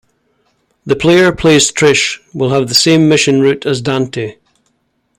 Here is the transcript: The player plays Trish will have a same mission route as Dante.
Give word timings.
The 0.83 0.95
player 0.95 1.31
plays 1.31 1.71
Trish 1.71 2.17
will 2.33 2.49
have 2.49 2.71
a 2.71 2.73
same 2.73 3.07
mission 3.07 3.39
route 3.39 3.67
as 3.67 3.81
Dante. 3.83 4.37